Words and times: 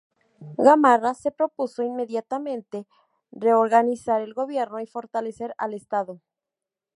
Gamarra 0.57 1.13
se 1.13 1.29
propuso 1.29 1.83
inmediatamente 1.83 2.87
reorganizar 3.31 4.23
el 4.23 4.33
gobierno 4.33 4.79
y 4.79 4.87
fortalecer 4.87 5.53
al 5.59 5.75
estado. 5.75 6.23